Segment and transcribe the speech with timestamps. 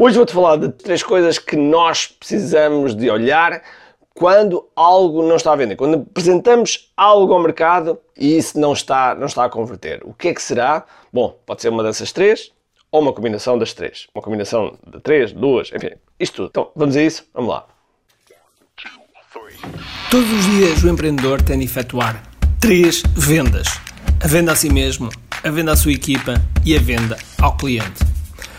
[0.00, 3.60] Hoje vou-te falar de três coisas que nós precisamos de olhar
[4.14, 5.74] quando algo não está a vender.
[5.74, 10.00] Quando apresentamos algo ao mercado e isso não está, não está a converter.
[10.04, 10.86] O que é que será?
[11.12, 12.52] Bom, pode ser uma dessas três
[12.92, 14.06] ou uma combinação das três.
[14.14, 15.90] Uma combinação de três, duas, enfim,
[16.20, 16.48] isto tudo.
[16.50, 17.24] Então, vamos a isso?
[17.34, 17.66] Vamos lá.
[20.12, 22.22] Todos os dias o empreendedor tem de efetuar
[22.60, 23.66] três vendas:
[24.22, 25.08] a venda a si mesmo,
[25.42, 26.34] a venda à sua equipa
[26.64, 28.17] e a venda ao cliente.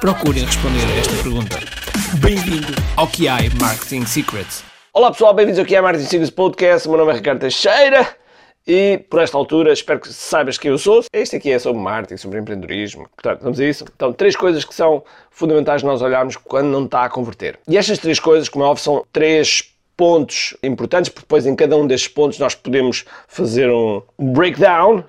[0.00, 1.56] procurem responder a esta pergunta.
[2.20, 4.62] Bem-vindo ao QI Marketing Secrets.
[4.92, 6.86] Olá pessoal, bem-vindos ao QI Marketing Secrets Podcast.
[6.86, 8.06] O meu nome é Ricardo Teixeira
[8.66, 11.02] e por esta altura espero que saibas quem eu sou.
[11.12, 13.08] Este aqui é sobre marketing, sobre empreendedorismo.
[13.16, 13.84] Portanto, vamos a isso.
[13.94, 17.58] Então, três coisas que são fundamentais nós olharmos quando não está a converter.
[17.66, 21.76] E estas três coisas, como é óbvio, são três pontos importantes, porque depois em cada
[21.76, 25.02] um destes pontos nós podemos fazer um breakdown,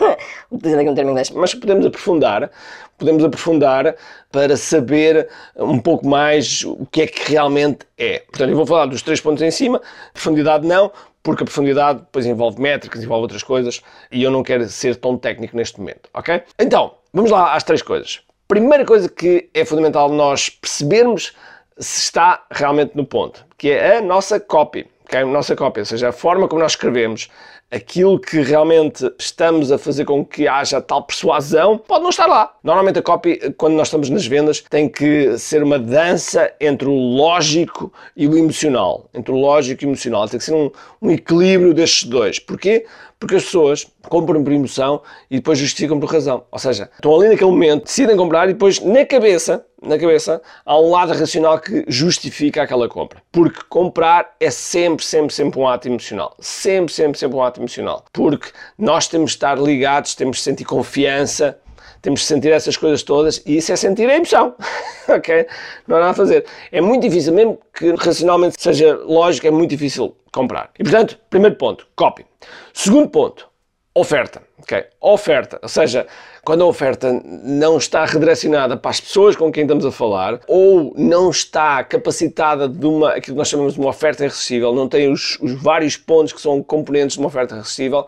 [0.50, 2.50] utilizando aqui um termo inglês, mas podemos aprofundar,
[2.96, 3.94] podemos aprofundar
[4.30, 8.20] para saber um pouco mais o que é que realmente é.
[8.20, 9.80] Portanto, eu vou falar dos três pontos em cima,
[10.12, 10.90] profundidade não,
[11.22, 15.16] porque a profundidade depois envolve métricas, envolve outras coisas, e eu não quero ser tão
[15.16, 16.42] técnico neste momento, ok?
[16.58, 18.22] Então, vamos lá às três coisas.
[18.48, 21.32] Primeira coisa que é fundamental nós percebermos
[21.78, 24.86] se está realmente no ponto, que é a nossa copy.
[25.04, 25.20] Okay?
[25.20, 27.28] A nossa cópia, ou seja, a forma como nós escrevemos,
[27.70, 32.54] aquilo que realmente estamos a fazer com que haja tal persuasão, pode não estar lá.
[32.62, 36.94] Normalmente a copy, quando nós estamos nas vendas, tem que ser uma dança entre o
[36.94, 39.08] lógico e o emocional.
[39.14, 40.28] Entre o lógico e o emocional.
[40.28, 42.38] Tem que ser um, um equilíbrio destes dois.
[42.38, 42.86] Porquê?
[43.22, 45.00] Porque as pessoas compram por emoção
[45.30, 46.42] e depois justificam por razão.
[46.50, 50.76] Ou seja, estão ali naquele momento, decidem comprar e depois na cabeça, na cabeça, há
[50.76, 53.22] um lado racional que justifica aquela compra.
[53.30, 56.34] Porque comprar é sempre, sempre, sempre um ato emocional.
[56.40, 58.04] Sempre, sempre, sempre um ato emocional.
[58.12, 61.60] Porque nós temos de estar ligados, temos de sentir confiança,
[62.02, 64.54] temos de sentir essas coisas todas e isso é sentir a emoção.
[65.08, 65.46] ok?
[65.86, 66.44] Não há nada a fazer.
[66.70, 70.70] É muito difícil, mesmo que racionalmente seja lógico, é muito difícil comprar.
[70.78, 72.26] E portanto, primeiro ponto, copy.
[72.74, 73.48] Segundo ponto,
[73.94, 74.42] oferta.
[74.58, 74.84] ok?
[75.00, 76.06] Oferta, ou seja,
[76.44, 80.94] quando a oferta não está redirecionada para as pessoas com quem estamos a falar ou
[80.96, 85.12] não está capacitada de uma, aquilo que nós chamamos de uma oferta irresistível, não tem
[85.12, 88.06] os, os vários pontos que são componentes de uma oferta irresistível,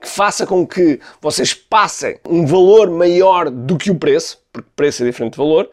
[0.00, 5.02] que faça com que vocês passem um valor maior do que o preço, porque preço
[5.02, 5.68] é diferente de valor,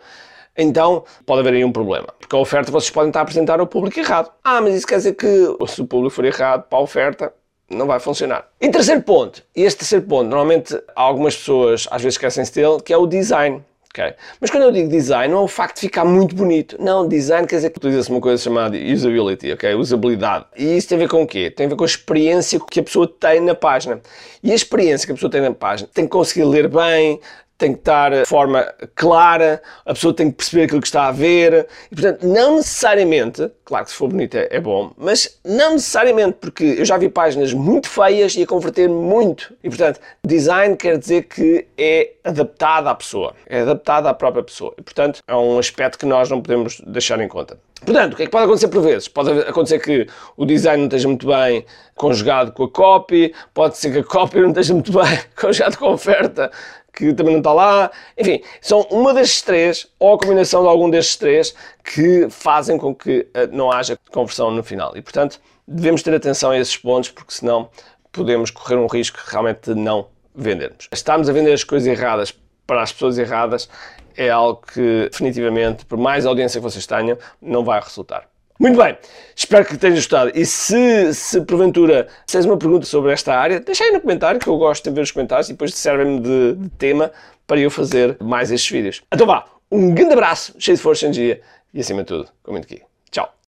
[0.57, 2.07] então pode haver aí um problema.
[2.19, 4.31] Porque a oferta vocês podem estar a apresentar ao público errado.
[4.43, 5.27] Ah, mas isso quer dizer que
[5.67, 7.33] se o público for errado para a oferta,
[7.71, 8.47] não vai funcionar.
[8.59, 12.93] E terceiro ponto, e este terceiro ponto, normalmente algumas pessoas às vezes esquecem-se dele, que
[12.93, 13.63] é o design.
[13.93, 14.13] Okay?
[14.39, 16.77] Mas quando eu digo design, não é o facto de ficar muito bonito.
[16.79, 19.75] Não, design quer dizer que utiliza-se uma coisa chamada usability, ok?
[19.75, 20.45] Usabilidade.
[20.57, 21.51] E isso tem a ver com o quê?
[21.51, 23.99] Tem a ver com a experiência que a pessoa tem na página.
[24.41, 27.19] E a experiência que a pessoa tem na página tem que conseguir ler bem,
[27.61, 31.11] tem que estar de forma clara, a pessoa tem que perceber aquilo que está a
[31.11, 31.67] ver.
[31.91, 36.37] E, portanto, não necessariamente, claro que se for bonito é, é bom, mas não necessariamente,
[36.41, 39.53] porque eu já vi páginas muito feias e a converter muito.
[39.63, 44.73] E, portanto, design quer dizer que é adaptado à pessoa, é adaptado à própria pessoa.
[44.79, 47.59] E, portanto, é um aspecto que nós não podemos deixar em conta.
[47.83, 49.07] Portanto, o que é que pode acontecer por vezes?
[49.07, 51.65] Pode acontecer que o design não esteja muito bem
[51.95, 55.85] conjugado com a copy, pode ser que a copy não esteja muito bem conjugado com
[55.85, 56.51] a oferta,
[56.93, 57.91] que também não está lá.
[58.17, 62.93] Enfim, são uma destes três, ou a combinação de algum destes três, que fazem com
[62.93, 64.95] que eh, não haja conversão no final.
[64.95, 67.69] E, portanto, devemos ter atenção a esses pontos, porque senão
[68.11, 70.87] podemos correr um risco realmente de não vendermos.
[70.91, 72.33] Estarmos a vender as coisas erradas
[72.71, 73.67] para as pessoas erradas
[74.15, 78.29] é algo que, definitivamente, por mais audiência que vocês tenham, não vai resultar.
[78.57, 78.97] Muito bem,
[79.35, 80.31] espero que tenhas gostado.
[80.33, 84.47] E se, se porventura tens uma pergunta sobre esta área, deixa aí no comentário, que
[84.47, 87.11] eu gosto de ver os comentários e depois servem-me de, de, tema
[87.45, 89.01] para eu fazer mais estes vídeos.
[89.11, 91.41] Então vá, um grande abraço, cheio de força e energia
[91.73, 92.81] e acima de tudo, comente aqui.
[93.09, 93.33] Tchau.